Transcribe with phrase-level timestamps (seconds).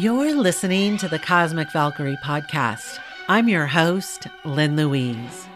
[0.00, 2.98] You're listening to the Cosmic Valkyrie podcast.
[3.28, 5.46] I'm your host, Lynn Louise.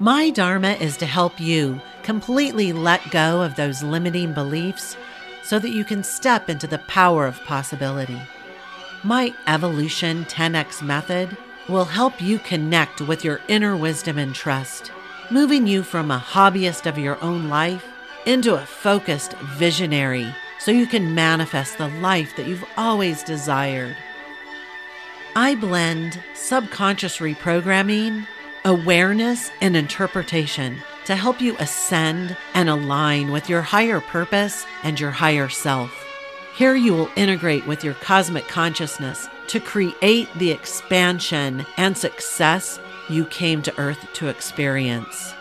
[0.00, 4.96] My Dharma is to help you completely let go of those limiting beliefs
[5.44, 8.20] so that you can step into the power of possibility.
[9.04, 11.36] My Evolution 10X method
[11.68, 14.90] will help you connect with your inner wisdom and trust,
[15.30, 17.86] moving you from a hobbyist of your own life
[18.24, 20.34] into a focused visionary
[20.66, 23.96] so you can manifest the life that you've always desired.
[25.36, 28.26] I blend subconscious reprogramming,
[28.64, 35.12] awareness, and interpretation to help you ascend and align with your higher purpose and your
[35.12, 36.04] higher self.
[36.56, 43.26] Here you will integrate with your cosmic consciousness to create the expansion and success you
[43.26, 45.35] came to Earth to experience.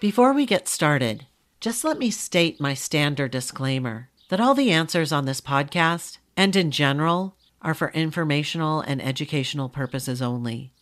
[0.00, 1.26] Before we get started,
[1.58, 6.54] just let me state my standard disclaimer that all the answers on this podcast and
[6.54, 10.72] in general are for informational and educational purposes only,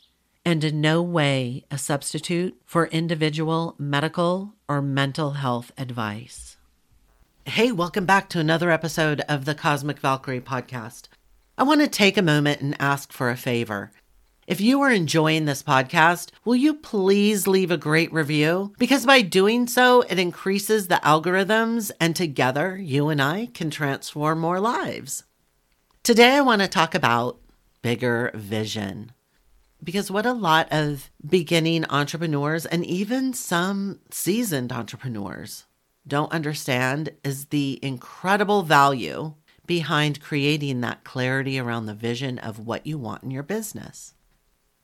[0.45, 6.59] and in no way a substitute for individual medical or mental health advice.
[7.47, 11.09] Hey, welcome back to another episode of the Cosmic Valkyrie podcast.
[11.57, 13.93] I want to take a moment and ask for a favor.
[14.47, 18.73] If you are enjoying this podcast, will you please leave a great review?
[18.79, 24.39] Because by doing so, it increases the algorithms, and together, you and I can transform
[24.39, 25.25] more lives.
[26.05, 27.41] Today, I want to talk about
[27.83, 29.11] bigger vision.
[29.83, 35.65] Because what a lot of beginning entrepreneurs and even some seasoned entrepreneurs
[36.07, 39.35] don't understand is the incredible value
[39.67, 44.13] behind creating that clarity around the vision of what you want in your business.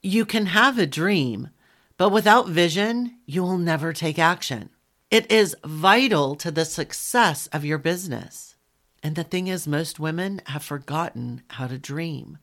[0.04, 1.50] You can have a dream,
[1.96, 4.70] but without vision, you will never take action.
[5.12, 8.56] It is vital to the success of your business.
[9.00, 12.38] And the thing is, most women have forgotten how to dream.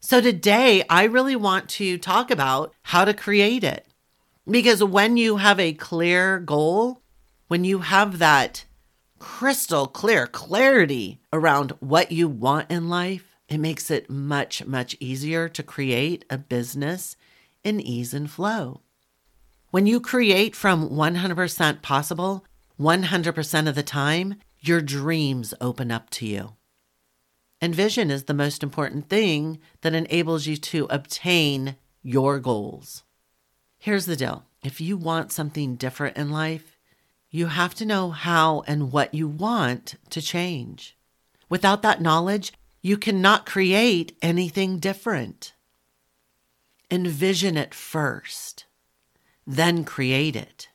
[0.00, 3.86] So today, I really want to talk about how to create it.
[4.48, 7.00] Because when you have a clear goal,
[7.46, 8.64] when you have that
[9.20, 15.48] crystal clear clarity around what you want in life, it makes it much, much easier
[15.48, 17.16] to create a business
[17.62, 18.80] in ease and flow.
[19.70, 22.44] When you create from 100% possible,
[22.80, 26.54] 100% of the time, your dreams open up to you.
[27.60, 33.02] And vision is the most important thing that enables you to obtain your goals.
[33.78, 36.76] Here's the deal if you want something different in life,
[37.30, 40.96] you have to know how and what you want to change.
[41.48, 42.52] Without that knowledge,
[42.86, 45.54] you cannot create anything different.
[46.88, 48.64] Envision it first,
[49.44, 50.68] then create it.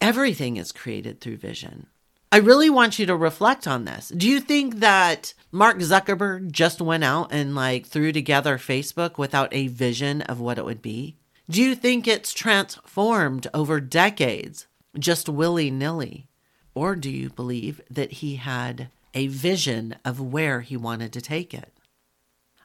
[0.00, 1.86] Everything is created through vision.
[2.32, 4.08] I really want you to reflect on this.
[4.08, 9.54] Do you think that Mark Zuckerberg just went out and like threw together Facebook without
[9.54, 11.14] a vision of what it would be?
[11.48, 14.66] Do you think it's transformed over decades
[14.98, 16.26] just willy nilly?
[16.74, 21.54] Or do you believe that he had a vision of where he wanted to take
[21.54, 21.72] it.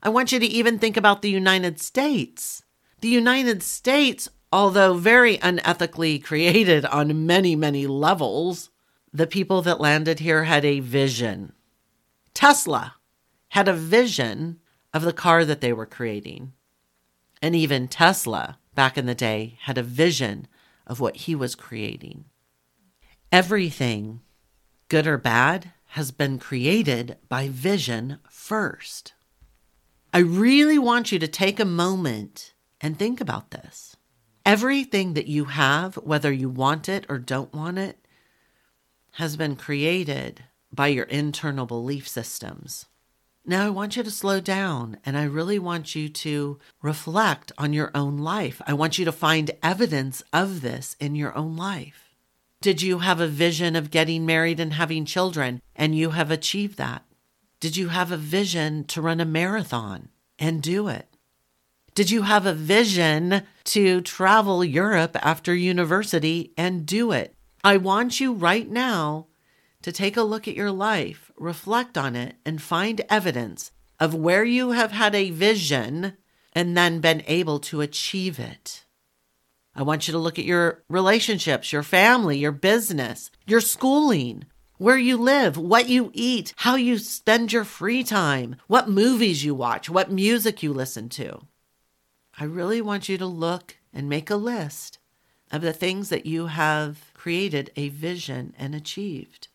[0.03, 2.63] I want you to even think about the United States.
[3.00, 8.69] The United States, although very unethically created on many, many levels,
[9.13, 11.53] the people that landed here had a vision.
[12.34, 12.95] Tesla
[13.50, 14.59] had a vision
[14.94, 16.51] of the car that they were creating.
[17.41, 20.47] And even Tesla, back in the day, had a vision
[20.85, 22.25] of what he was creating.
[23.31, 24.19] Everything,
[24.89, 29.13] good or bad, has been created by vision first.
[30.13, 33.97] I really want you to take a moment and think about this.
[34.46, 38.07] Everything that you have, whether you want it or don't want it,
[39.16, 42.85] has been created by your internal belief systems.
[43.46, 47.74] Now, I want you to slow down and I really want you to reflect on
[47.74, 48.62] your own life.
[48.66, 52.11] I want you to find evidence of this in your own life.
[52.62, 56.78] Did you have a vision of getting married and having children and you have achieved
[56.78, 57.04] that?
[57.60, 61.08] Did you have a vision to run a marathon and do it?
[61.96, 67.34] Did you have a vision to travel Europe after university and do it?
[67.63, 69.25] I want you right now
[69.81, 74.44] to take a look at your life, reflect on it, and find evidence of where
[74.44, 76.16] you have had a vision
[76.54, 78.86] and then been able to achieve it.
[79.75, 84.45] I want you to look at your relationships, your family, your business, your schooling,
[84.77, 89.56] where you live, what you eat, how you spend your free time, what movies you
[89.56, 91.41] watch, what music you listen to.
[92.38, 94.97] I really want you to look and make a list
[95.51, 99.50] of the things that you have created a vision and achieved.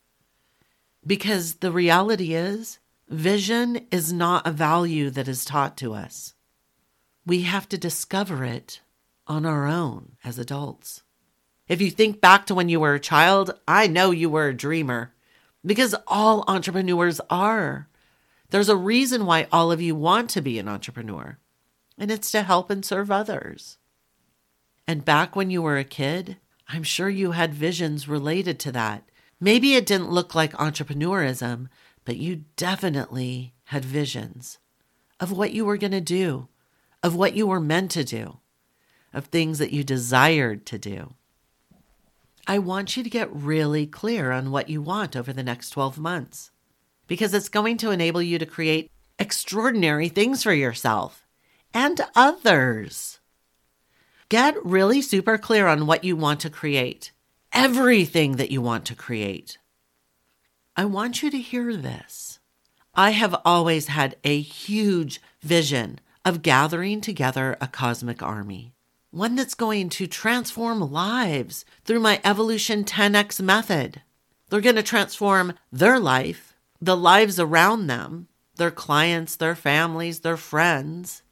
[1.06, 2.78] Because the reality is,
[3.08, 6.34] vision is not a value that is taught to us.
[7.24, 8.80] We have to discover it
[9.26, 11.02] on our own as adults.
[11.69, 14.55] If you think back to when you were a child, I know you were a
[14.55, 15.12] dreamer
[15.64, 17.88] because all entrepreneurs are.
[18.50, 21.38] There's a reason why all of you want to be an entrepreneur,
[21.99, 23.78] and it's to help and serve others.
[24.87, 26.37] And back when you were a kid,
[26.69, 29.08] I'm sure you had visions related to that.
[29.40, 31.69] Maybe it didn't look like entrepreneurism,
[32.05, 34.58] but you definitely had visions
[35.19, 36.49] of what you were going to do,
[37.02, 38.38] of what you were meant to do,
[39.16, 41.14] of things that you desired to do.
[42.46, 45.98] I want you to get really clear on what you want over the next 12
[45.98, 46.52] months
[47.08, 51.26] because it's going to enable you to create extraordinary things for yourself
[51.72, 53.18] and others.
[54.28, 57.12] Get really super clear on what you want to create,
[57.52, 59.58] everything that you want to create.
[60.76, 62.38] I want you to hear this.
[62.94, 68.75] I have always had a huge vision of gathering together a cosmic army
[69.16, 74.02] one that's going to transform lives through my Evolution 10X method.
[74.50, 80.36] They're going to transform their life, the lives around them, their clients, their families, their
[80.36, 81.22] friends.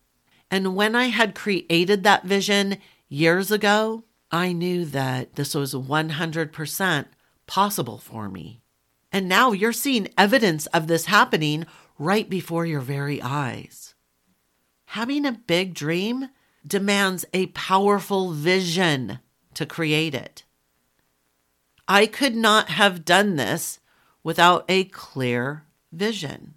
[0.50, 2.78] And when I had created that vision
[3.10, 7.06] years ago, I knew that this was 100%
[7.46, 8.62] possible for me.
[9.12, 11.66] And now you're seeing evidence of this happening
[11.98, 13.94] right before your very eyes.
[14.86, 16.31] Having a big dream
[16.66, 19.19] demands a powerful vision
[19.55, 20.44] to create it.
[21.87, 23.81] I could not have done this
[24.22, 26.55] without a clear vision.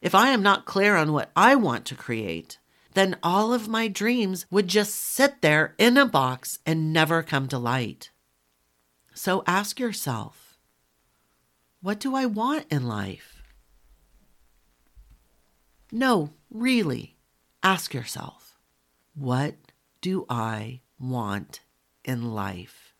[0.00, 2.58] If I am not clear on what I want to create,
[2.92, 7.48] then all of my dreams would just sit there in a box and never come
[7.48, 8.10] to light.
[9.14, 10.58] So ask yourself,
[11.80, 13.42] what do I want in life?
[15.90, 17.16] No, really,
[17.62, 18.43] ask yourself.
[19.14, 19.54] What
[20.00, 21.60] do I want
[22.04, 22.94] in life?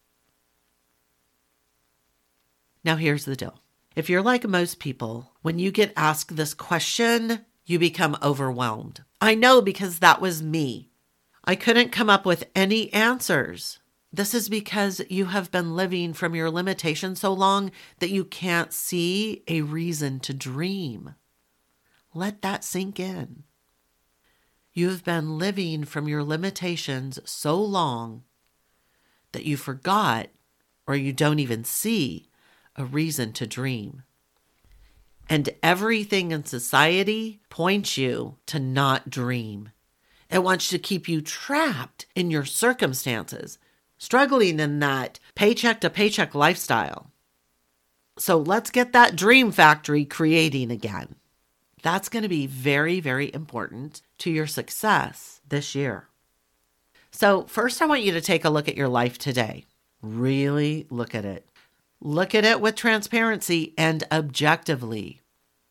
[2.85, 3.61] Now, here's the deal.
[3.97, 9.03] If you're like most people, when you get asked this question, you become overwhelmed.
[9.21, 10.91] I know because that was me.
[11.45, 13.81] I couldn't come up with any answers.
[14.13, 18.73] This is because you have been living from your limitation so long that you can't
[18.73, 21.17] see a reason to dream.
[22.15, 23.43] Let that sink in.
[24.77, 28.25] You've been living from your limitations so long
[29.31, 30.31] that you forgot
[30.85, 32.29] or you don't even see
[32.75, 34.03] a reason to dream.
[35.29, 39.71] And everything in society points you to not dream.
[40.29, 43.59] It wants to keep you trapped in your circumstances,
[43.97, 47.13] struggling in that paycheck to paycheck lifestyle.
[48.19, 51.15] So let's get that dream factory creating again.
[51.85, 56.09] That's going to be very, very important to your success this year.
[57.11, 59.67] So, first, I want you to take a look at your life today.
[60.01, 61.47] Really look at it.
[62.01, 65.21] Look at it with transparency and objectively.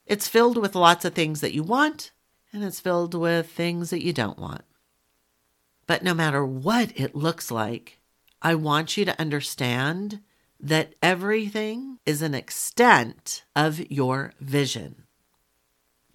[0.05, 2.11] It's filled with lots of things that you want,
[2.53, 4.65] and it's filled with things that you don't want.
[5.87, 7.99] But no matter what it looks like,
[8.39, 10.21] I want you to understand
[10.59, 15.02] that everything is an extent of your vision.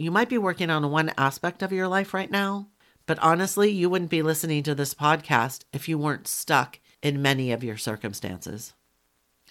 [0.00, 2.68] You might be working on one aspect of your life right now,
[3.04, 7.50] but honestly, you wouldn't be listening to this podcast if you weren't stuck in many
[7.50, 8.74] of your circumstances.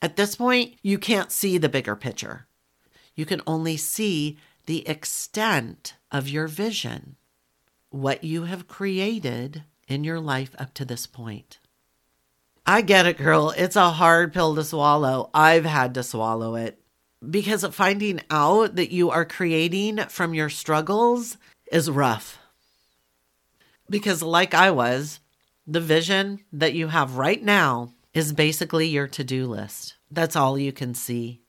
[0.01, 2.47] At this point, you can't see the bigger picture.
[3.13, 4.37] You can only see
[4.67, 7.17] the extent of your vision,
[7.89, 11.59] what you have created in your life up to this point.
[12.65, 13.53] I get it, girl.
[13.57, 15.29] It's a hard pill to swallow.
[15.33, 16.79] I've had to swallow it
[17.27, 21.37] because finding out that you are creating from your struggles
[21.71, 22.39] is rough.
[23.89, 25.19] Because, like I was,
[25.65, 29.95] the vision that you have right now is basically your to do list.
[30.11, 31.41] That's all you can see.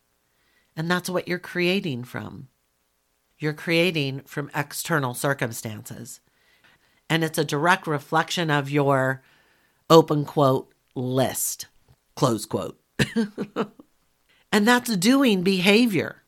[0.76, 2.48] And that's what you're creating from.
[3.38, 6.20] You're creating from external circumstances.
[7.10, 9.22] And it's a direct reflection of your
[9.88, 11.66] open quote list,
[12.14, 12.78] close quote.
[14.52, 16.22] and that's doing behavior.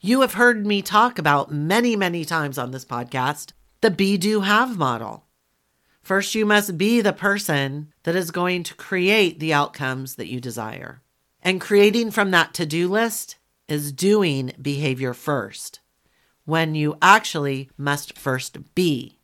[0.00, 4.42] You have heard me talk about many, many times on this podcast the be, do,
[4.42, 5.24] have model.
[6.02, 10.40] First, you must be the person that is going to create the outcomes that you
[10.40, 11.00] desire.
[11.42, 13.36] And creating from that to do list
[13.68, 15.80] is doing behavior first
[16.44, 19.18] when you actually must first be.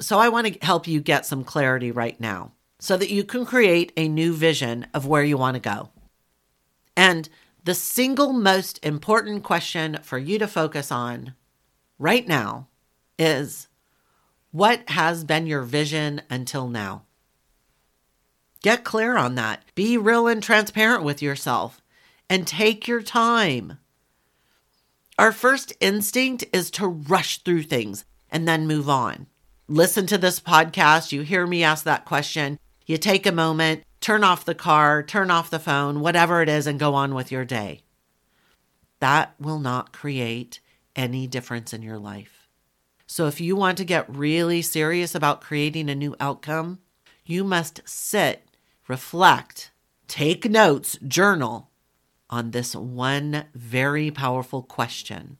[0.00, 3.46] So, I want to help you get some clarity right now so that you can
[3.46, 5.90] create a new vision of where you want to go.
[6.96, 7.28] And
[7.64, 11.34] the single most important question for you to focus on
[11.98, 12.68] right now
[13.18, 13.68] is
[14.50, 17.02] what has been your vision until now?
[18.62, 19.62] Get clear on that.
[19.74, 21.82] Be real and transparent with yourself
[22.30, 23.78] and take your time.
[25.18, 29.26] Our first instinct is to rush through things and then move on.
[29.68, 34.22] Listen to this podcast, you hear me ask that question, you take a moment, turn
[34.22, 37.46] off the car, turn off the phone, whatever it is, and go on with your
[37.46, 37.80] day.
[39.00, 40.60] That will not create
[40.94, 42.46] any difference in your life.
[43.06, 46.80] So, if you want to get really serious about creating a new outcome,
[47.24, 48.46] you must sit,
[48.88, 49.70] reflect,
[50.06, 51.70] take notes, journal
[52.28, 55.38] on this one very powerful question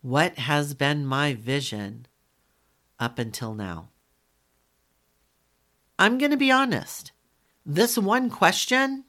[0.00, 2.06] What has been my vision
[3.00, 3.88] up until now?
[5.98, 7.10] I'm going to be honest.
[7.66, 9.04] This one question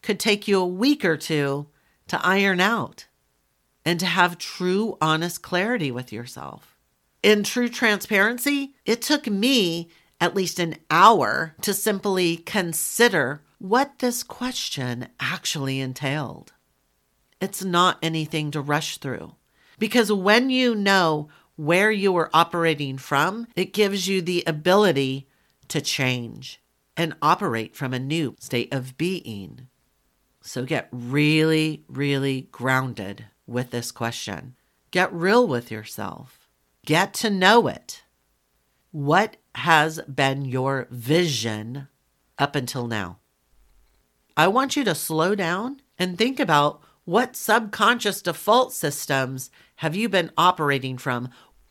[0.00, 1.66] could take you a week or two
[2.06, 3.06] to iron out
[3.84, 6.76] and to have true, honest clarity with yourself.
[7.24, 9.88] In true transparency, it took me
[10.20, 16.52] at least an hour to simply consider what this question actually entailed.
[17.40, 19.34] It's not anything to rush through
[19.80, 25.26] because when you know where you are operating from, it gives you the ability
[25.68, 26.60] to change
[26.96, 29.68] and operate from a new state of being.
[30.40, 34.54] So get really, really grounded with this question.
[34.90, 36.48] Get real with yourself.
[36.84, 38.04] Get to know it.
[38.92, 41.88] What has been your vision
[42.38, 43.18] up until now?
[44.36, 50.08] I want you to slow down and think about what subconscious default systems have you
[50.08, 51.28] been operating from?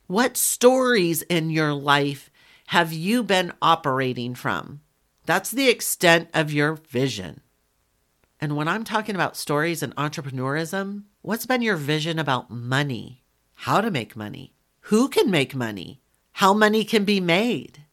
[0.08, 2.29] What stories in your life
[2.67, 4.82] have you been operating from?
[5.25, 7.41] That's the extent of your vision.
[8.39, 13.24] And when I'm talking about stories and entrepreneurism, what's been your vision about money?
[13.55, 14.53] How to make money?
[14.82, 16.01] Who can make money?
[16.34, 17.86] How money can be made?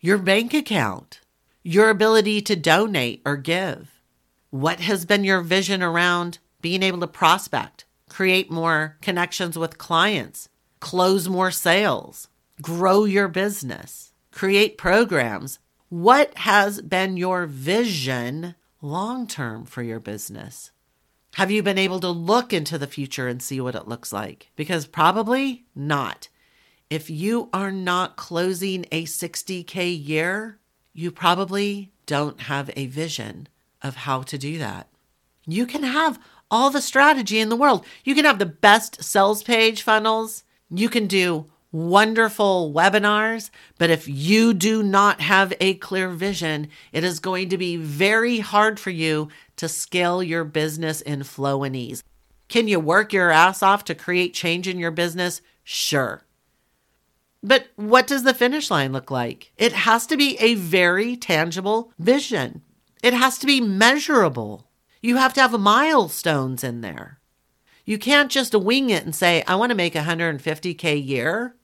[0.00, 1.20] Your bank account?
[1.62, 4.00] Your ability to donate or give?
[4.48, 10.48] What has been your vision around being able to prospect, create more connections with clients,
[10.80, 12.26] close more sales,
[12.60, 15.60] grow your business, create programs?
[15.90, 20.70] What has been your vision long term for your business?
[21.34, 24.52] Have you been able to look into the future and see what it looks like?
[24.54, 26.28] Because probably not.
[26.90, 30.60] If you are not closing a 60K year,
[30.92, 33.48] you probably don't have a vision
[33.82, 34.86] of how to do that.
[35.44, 36.20] You can have
[36.52, 37.84] all the strategy in the world.
[38.04, 40.44] You can have the best sales page funnels.
[40.70, 47.04] You can do wonderful webinars, but if you do not have a clear vision, it
[47.04, 51.76] is going to be very hard for you to scale your business in flow and
[51.76, 52.02] ease.
[52.48, 55.40] Can you work your ass off to create change in your business?
[55.62, 56.22] Sure.
[57.42, 59.52] But what does the finish line look like?
[59.56, 62.62] It has to be a very tangible vision.
[63.02, 64.66] It has to be measurable.
[65.00, 67.20] You have to have milestones in there.
[67.86, 71.54] You can't just wing it and say, I want to make 150K a year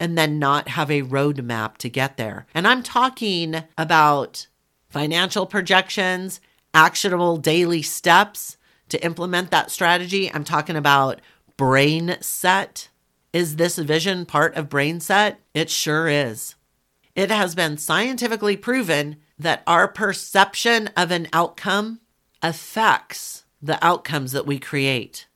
[0.00, 2.46] and then not have a roadmap to get there.
[2.54, 4.46] And I'm talking about
[4.88, 6.40] financial projections,
[6.72, 8.56] actionable daily steps
[8.88, 10.32] to implement that strategy.
[10.32, 11.20] I'm talking about
[11.58, 12.88] brain set.
[13.32, 15.38] Is this vision part of brain set?
[15.54, 16.56] It sure is.
[17.14, 22.00] It has been scientifically proven that our perception of an outcome
[22.42, 25.26] affects the outcomes that we create.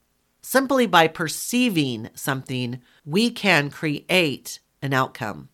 [0.41, 5.49] Simply by perceiving something, we can create an outcome.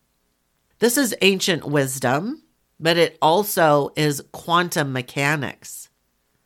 [0.79, 2.43] This is ancient wisdom,
[2.79, 5.89] but it also is quantum mechanics.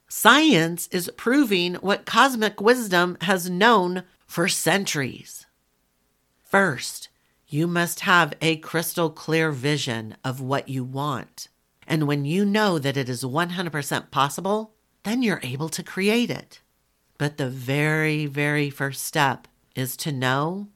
[0.07, 5.45] Science is proving what cosmic wisdom has known for centuries.
[6.43, 7.09] First,
[7.47, 11.47] you must have a crystal clear vision of what you want.
[11.87, 16.61] And when you know that it is 100% possible, then you're able to create it.
[17.17, 20.67] But the very, very first step is to know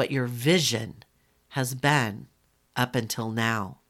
[0.00, 0.94] what your vision
[1.48, 2.26] has been
[2.74, 3.80] up until now.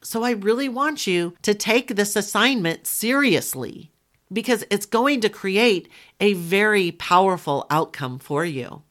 [0.00, 3.92] So I really want you to take this assignment seriously
[4.32, 8.84] because it's going to create a very powerful outcome for you.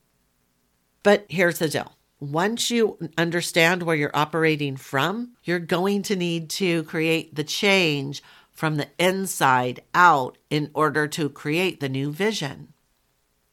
[1.01, 1.93] But here's the deal.
[2.19, 8.21] Once you understand where you're operating from, you're going to need to create the change
[8.51, 12.74] from the inside out in order to create the new vision.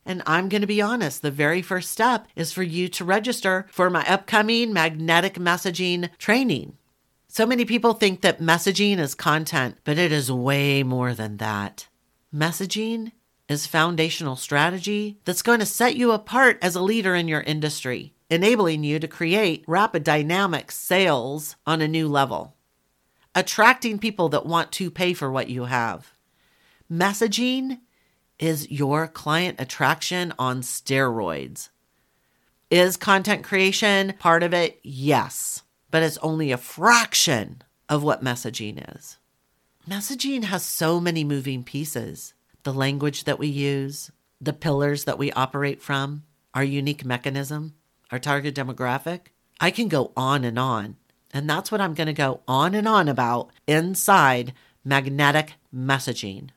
[0.04, 3.66] And I'm going to be honest, the very first step is for you to register
[3.70, 6.76] for my upcoming magnetic messaging training.
[7.28, 11.88] So many people think that messaging is content, but it is way more than that.
[12.34, 13.12] Messaging
[13.48, 18.12] is foundational strategy that's going to set you apart as a leader in your industry,
[18.28, 22.54] enabling you to create rapid dynamic sales on a new level,
[23.34, 26.12] attracting people that want to pay for what you have.
[26.90, 27.80] Messaging
[28.42, 31.68] is your client attraction on steroids.
[32.72, 34.80] Is content creation part of it?
[34.82, 39.18] Yes, but it's only a fraction of what messaging is.
[39.88, 42.34] Messaging has so many moving pieces
[42.64, 47.74] the language that we use, the pillars that we operate from, our unique mechanism,
[48.10, 49.26] our target demographic.
[49.60, 50.96] I can go on and on.
[51.32, 54.52] And that's what I'm going to go on and on about inside
[54.84, 56.50] magnetic messaging.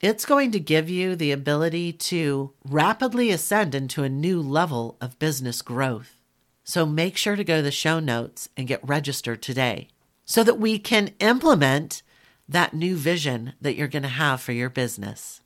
[0.00, 5.18] It's going to give you the ability to rapidly ascend into a new level of
[5.18, 6.16] business growth.
[6.64, 9.88] So make sure to go to the show notes and get registered today
[10.24, 12.02] so that we can implement
[12.48, 15.42] that new vision that you're going to have for your business.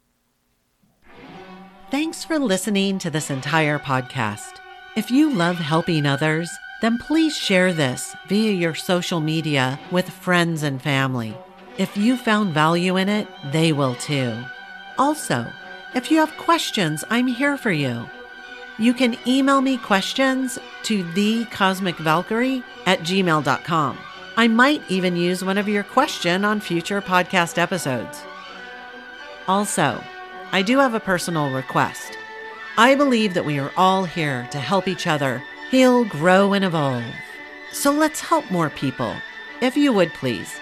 [1.91, 4.61] Thanks for listening to this entire podcast.
[4.97, 6.49] If you love helping others,
[6.81, 11.37] then please share this via your social media with friends and family.
[11.77, 14.33] If you found value in it, they will too.
[14.97, 15.47] Also,
[15.95, 18.09] if you have questions, I'm here for you.
[18.79, 23.99] You can email me questions to thecosmicvalkyrie at gmail.com.
[24.37, 28.23] I might even use one of your question on future podcast episodes.
[29.47, 30.03] Also,
[30.53, 32.17] I do have a personal request.
[32.77, 37.05] I believe that we are all here to help each other heal, grow, and evolve.
[37.73, 39.15] So let's help more people.
[39.61, 40.55] If you would please,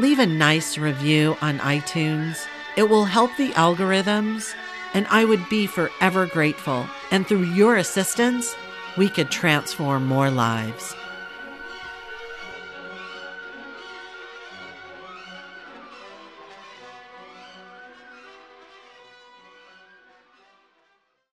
[0.00, 2.46] leave a nice review on iTunes.
[2.76, 4.54] It will help the algorithms,
[4.94, 6.86] and I would be forever grateful.
[7.10, 8.54] And through your assistance,
[8.96, 10.96] we could transform more lives.